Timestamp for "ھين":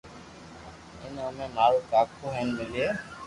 1.01-1.13, 2.35-2.47